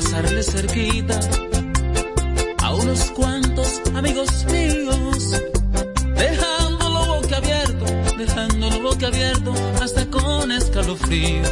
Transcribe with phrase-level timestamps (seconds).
[0.00, 1.18] pasarle cerquita
[2.62, 5.42] a unos cuantos amigos míos,
[6.14, 7.84] dejándolo boca abierto,
[8.16, 11.42] dejándolo boca abierto, hasta con escalofrío.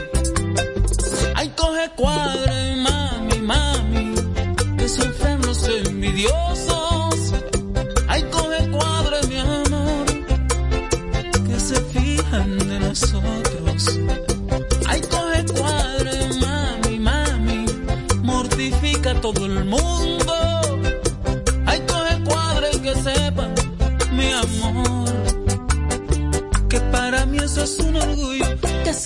[1.35, 2.26] Ay, coge cuatro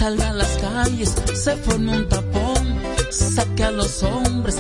[0.01, 4.57] salga a las calles, se forme un tapón, saque a los hombres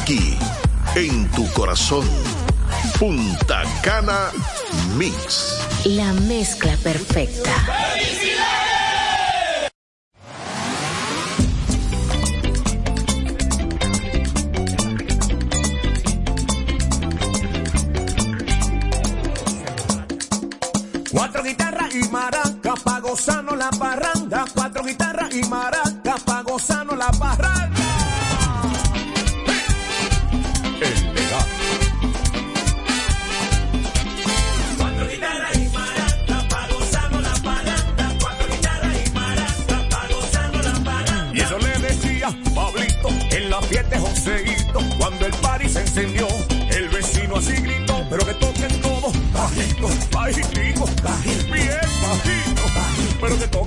[0.00, 0.36] aquí,
[0.94, 2.08] en tu corazón.
[2.98, 4.30] Punta Cana
[4.96, 5.58] Mix.
[5.84, 7.50] La mezcla perfecta.
[21.12, 24.44] Cuatro guitarras y maracas pa' gozano la parranda.
[24.54, 27.39] Cuatro guitarras y maracas, pagozano la parranda.
[48.10, 53.59] pero que toquen todo, bajito, bajitico, bajito, bien bajito, bajito, pero que toquen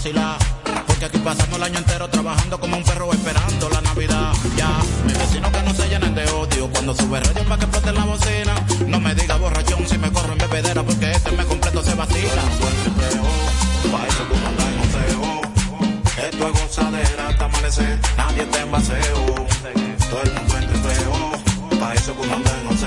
[0.00, 4.32] Porque aquí pasamos el año entero trabajando como un perro esperando la Navidad.
[4.56, 7.92] Ya, mis vecinos que no se llenen de odio cuando sube radio para que explote
[7.92, 8.54] la bocina.
[8.86, 12.42] No me diga borrachón si me corro en bebedera porque este me completo se vacila.
[13.92, 14.80] Pa' eso tú no en
[16.24, 18.70] Esto es gozadera hasta amanecer, nadie está en.
[18.70, 22.79] Todo el mundo en Pa' eso tú no en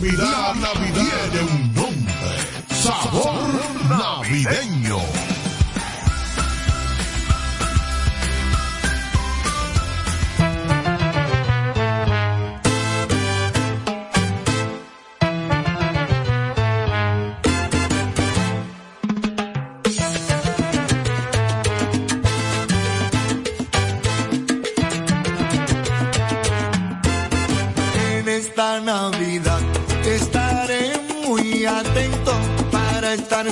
[0.00, 2.14] Navidad, Navidad tiene un nombre.
[2.70, 5.29] Sabor navideño.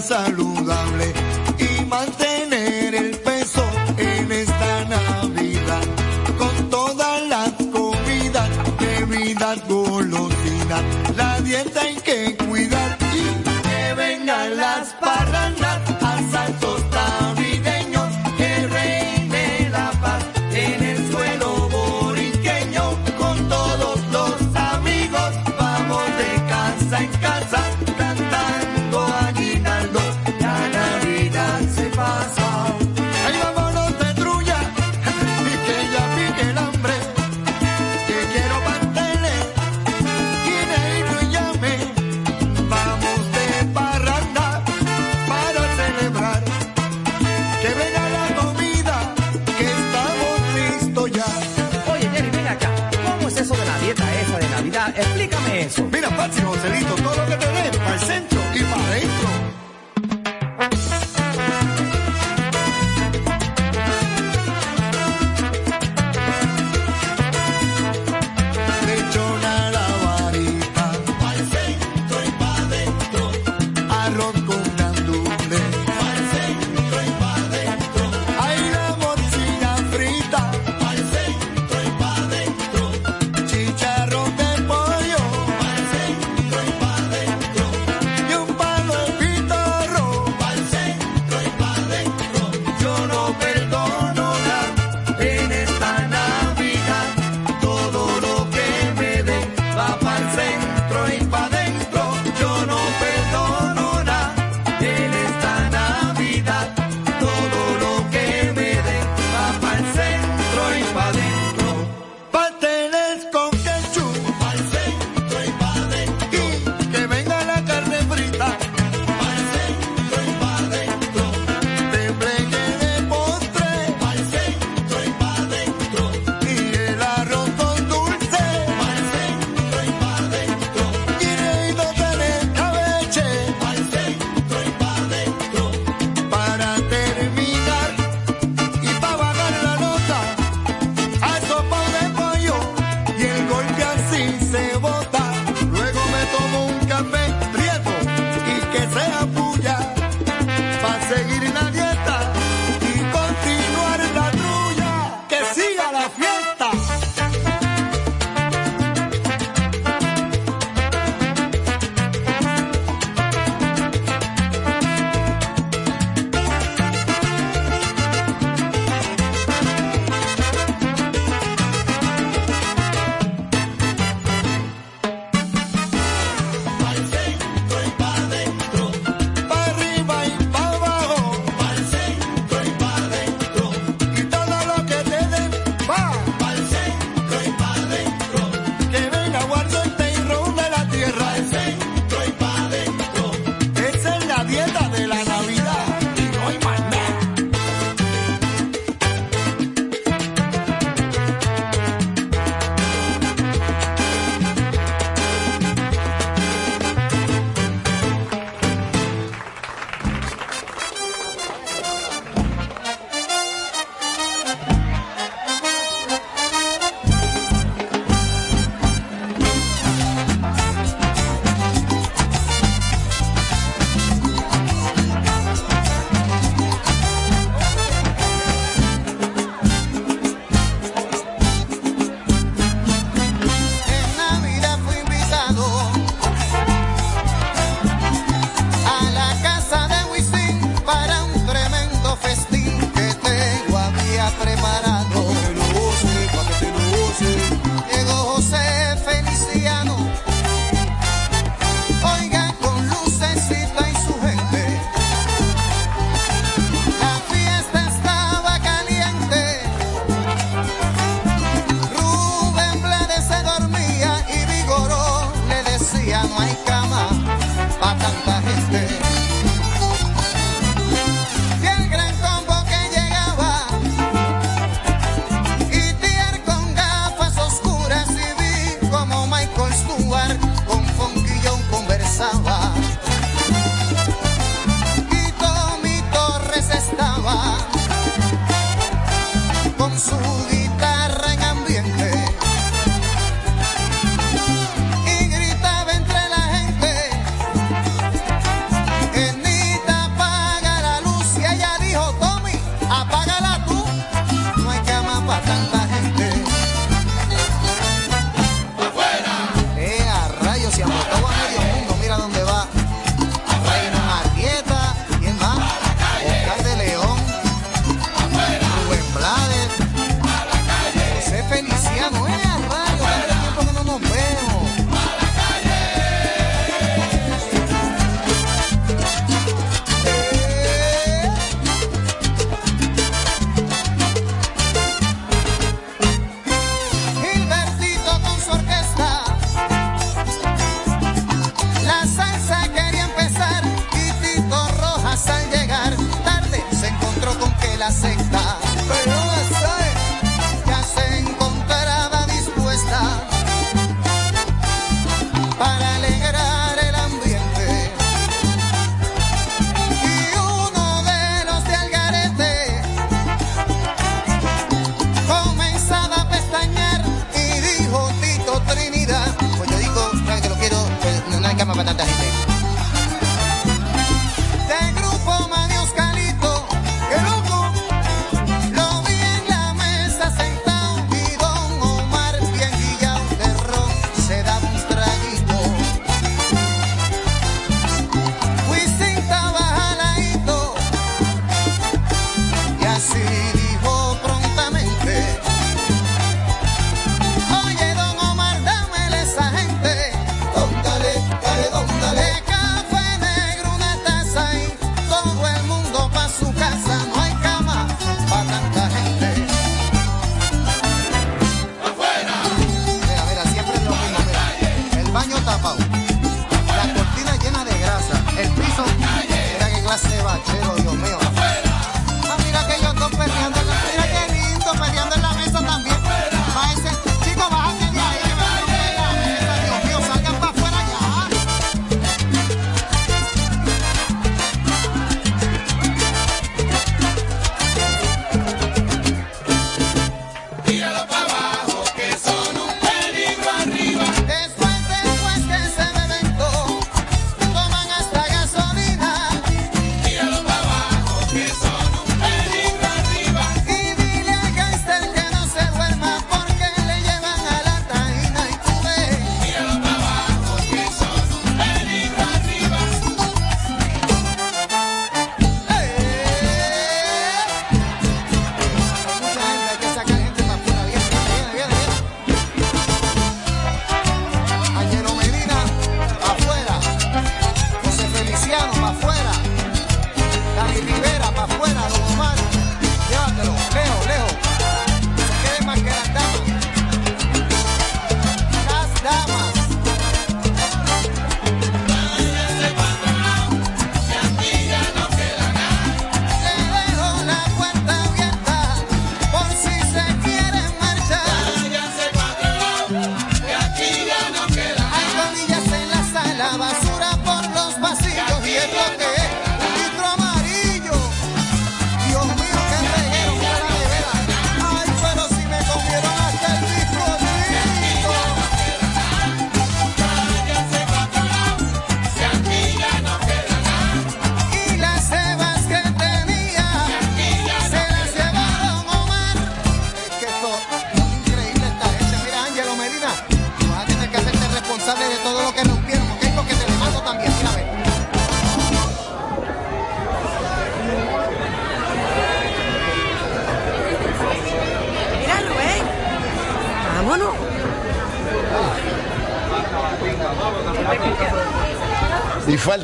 [0.08, 0.47] Para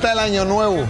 [0.04, 0.86] Y falta el año nuevo.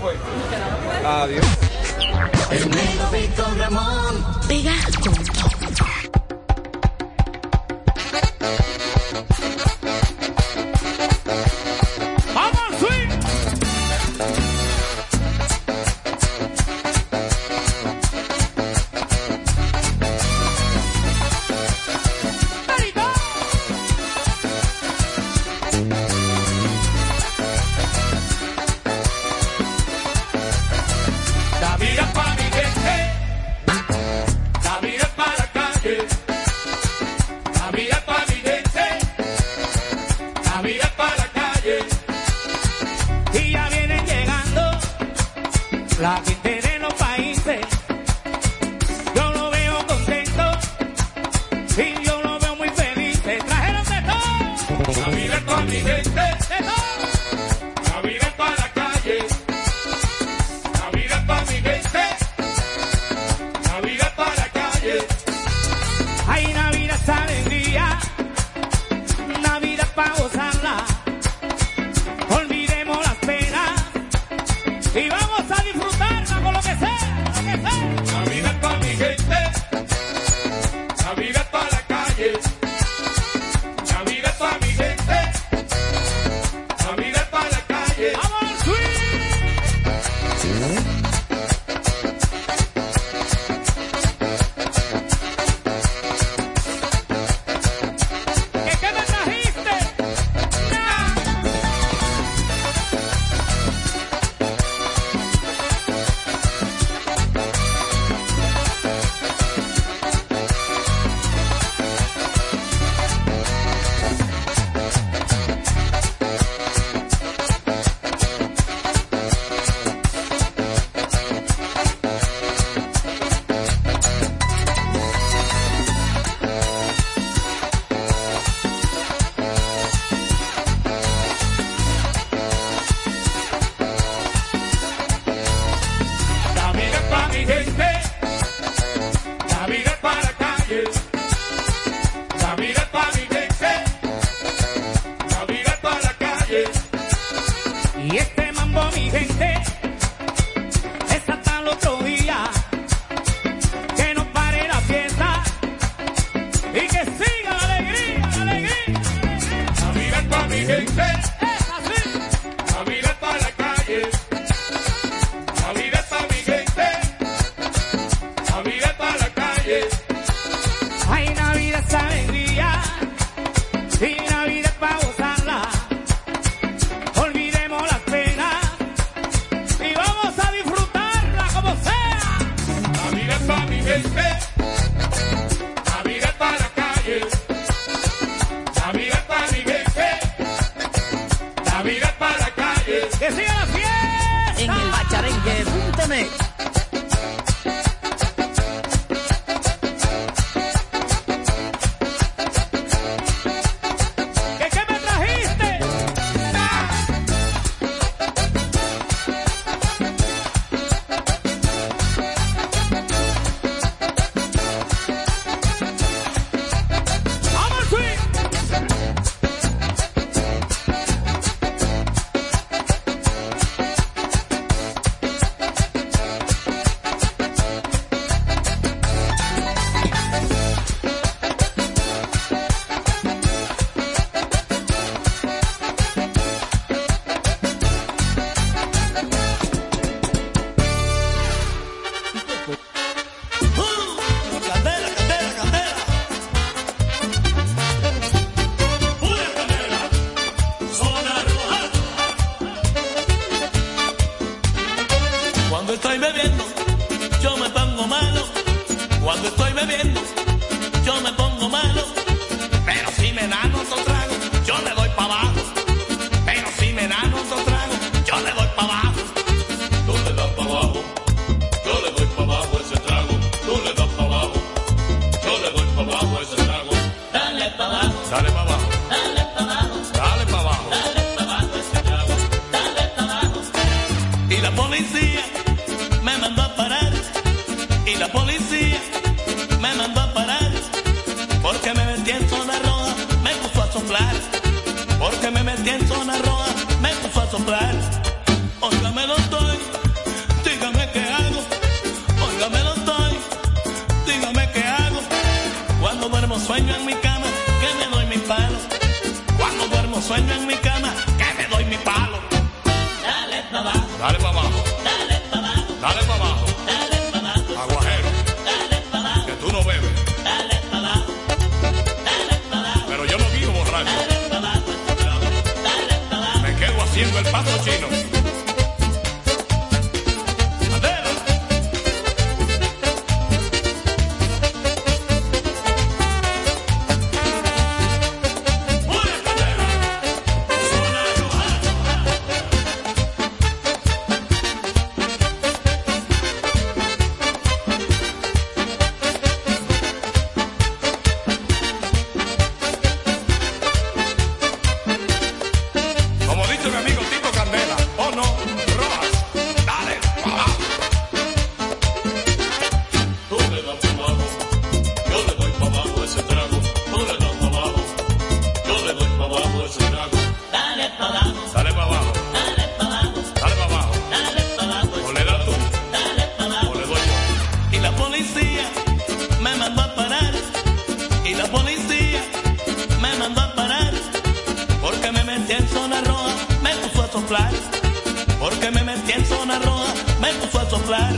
[391.05, 391.33] encontrar.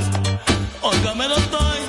[0.82, 1.85] Óigame, doctor.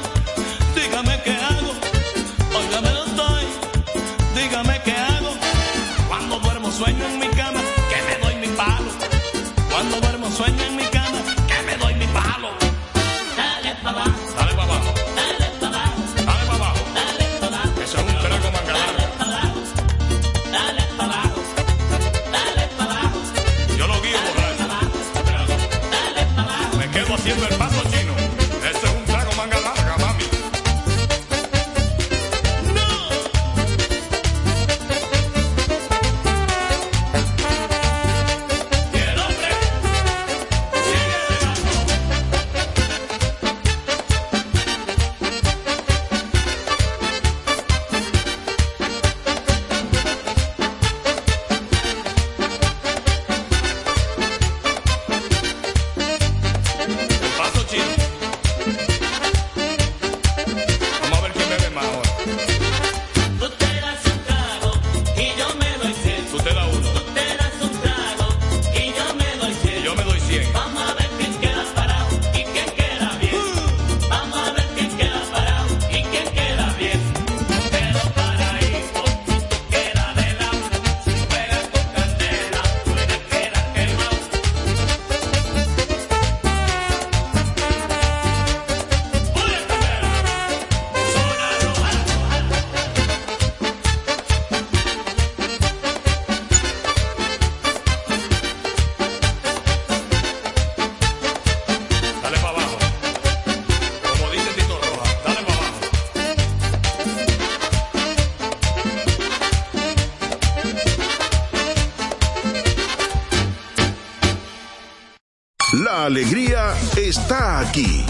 [117.09, 118.03] está aquí,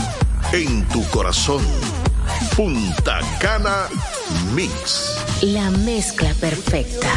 [0.54, 1.64] en tu corazón.
[2.56, 3.88] Punta Cana
[4.54, 5.18] Mix.
[5.42, 7.08] La mezcla perfecta.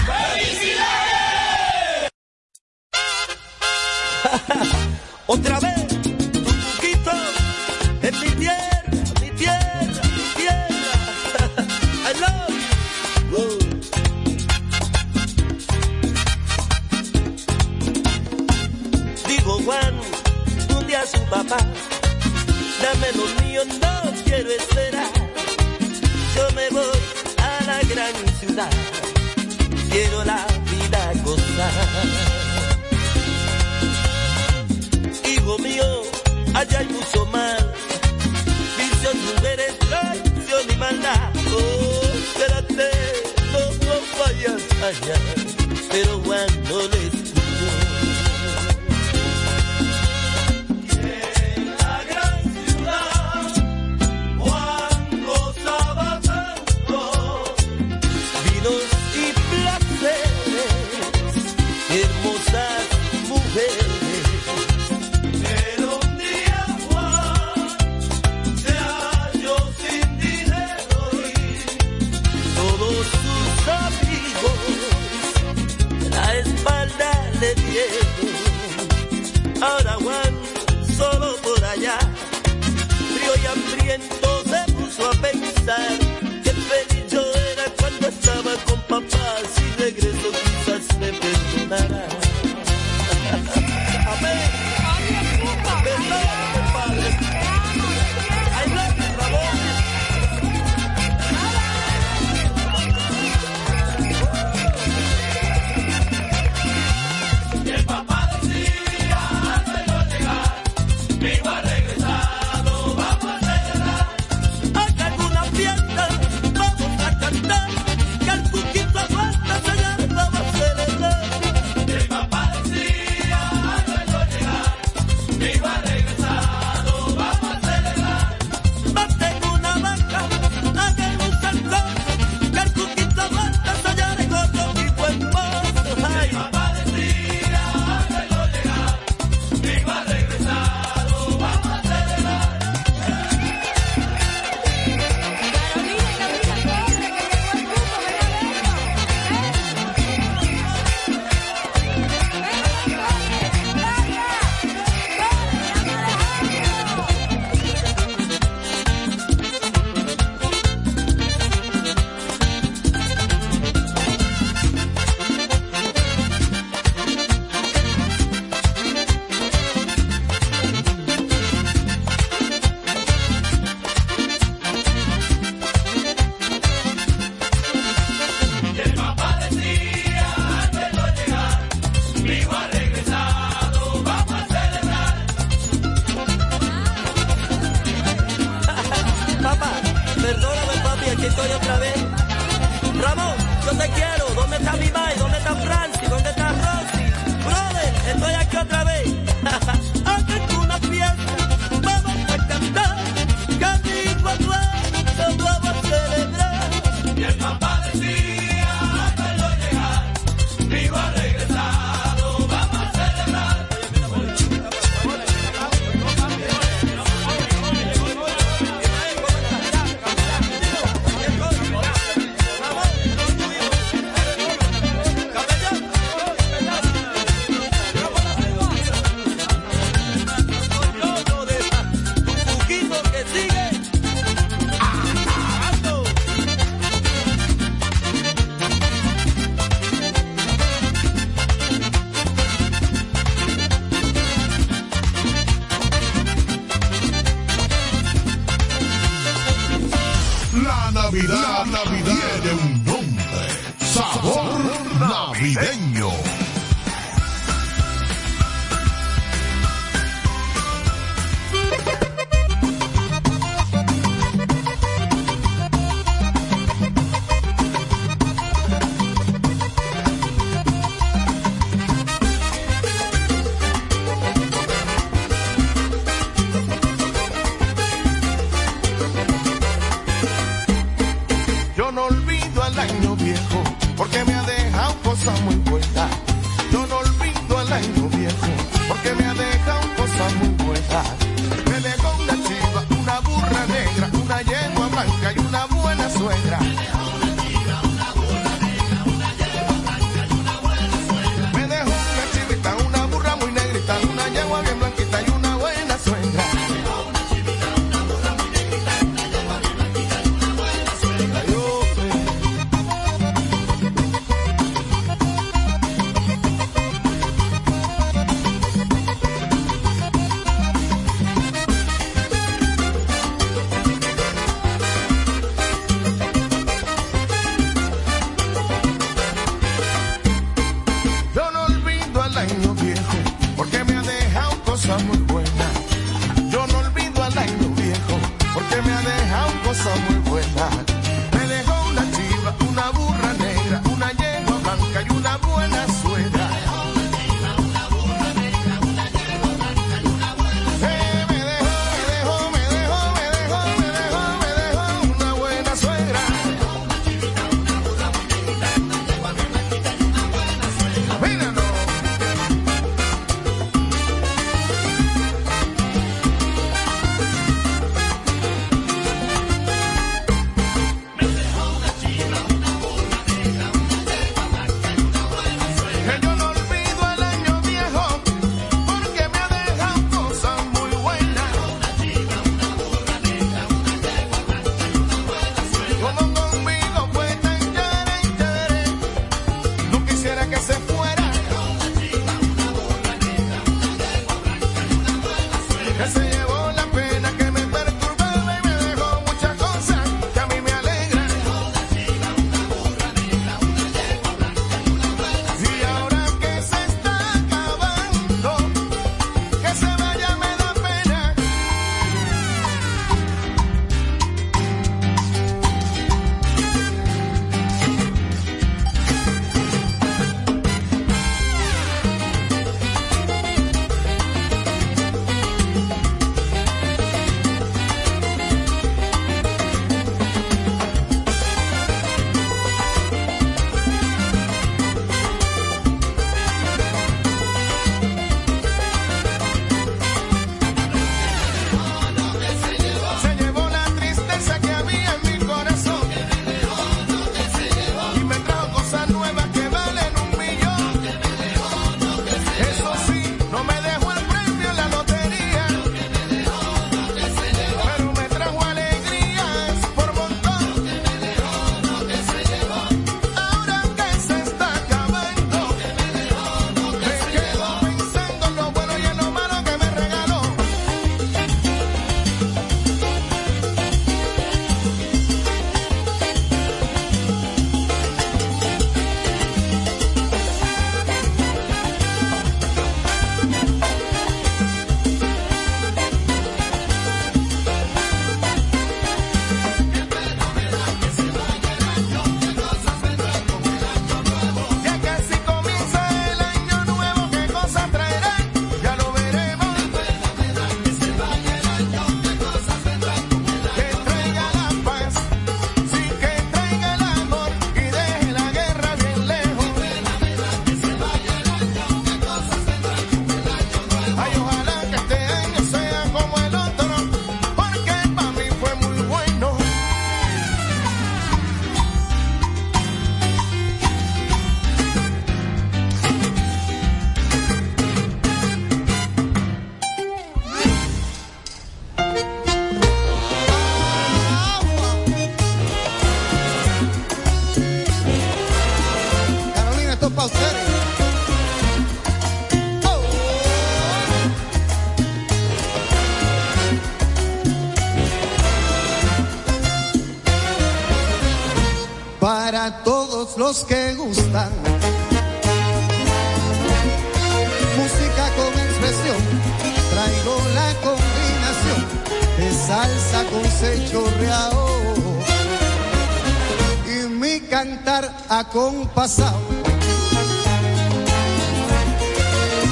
[568.50, 569.38] Acompasado.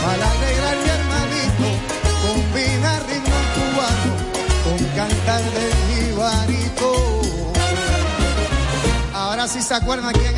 [0.02, 1.68] Para alegrar mi hermanito,
[2.26, 4.12] combina ritmo cubano
[4.64, 6.88] con cantar del jibarito.
[9.14, 10.37] Ahora sí se acuerdan quién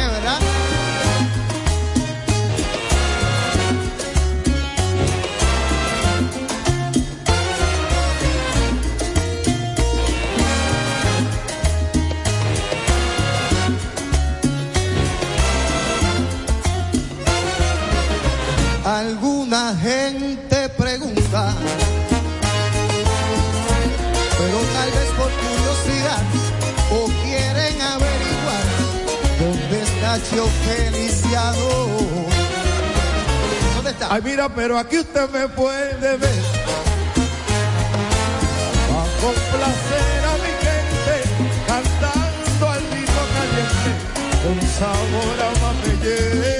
[25.17, 26.23] por curiosidad
[26.91, 28.67] o quieren averiguar
[29.39, 31.69] dónde está Chio Feliciano.
[33.75, 34.15] ¿Dónde está?
[34.15, 36.43] Ay, mira, pero aquí usted me puede ver.
[38.91, 41.15] Va a complacer a mi gente,
[41.67, 43.91] cantando al ritmo caliente,
[44.43, 46.60] con sabor a mapelle.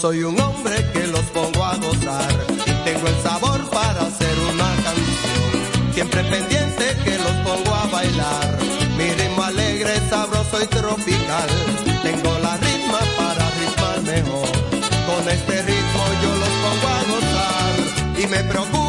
[0.00, 2.50] soy un hombre que los pongo a gozar
[2.84, 5.92] tengo el sabor para hacer una canción.
[5.92, 8.58] Siempre pendiente que los pongo a bailar.
[8.96, 11.48] Mi ritmo alegre, sabroso y tropical.
[12.02, 14.50] Tengo la ritma para ritmar mejor.
[15.08, 18.79] Con este ritmo yo los pongo a gozar y me preocupo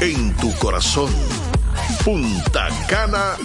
[0.00, 1.10] en tu corazón.
[2.04, 3.36] Punta Cana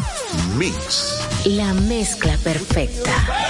[0.56, 1.20] Mix.
[1.46, 3.43] La mezcla perfecta.